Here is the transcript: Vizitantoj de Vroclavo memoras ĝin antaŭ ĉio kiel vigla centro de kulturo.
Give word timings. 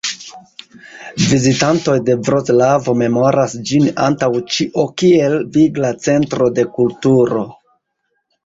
Vizitantoj 1.31 1.97
de 2.07 2.15
Vroclavo 2.29 2.95
memoras 3.01 3.53
ĝin 3.71 3.87
antaŭ 4.07 4.31
ĉio 4.55 4.87
kiel 5.03 5.37
vigla 5.59 5.93
centro 6.09 6.53
de 6.57 6.67
kulturo. 6.81 7.47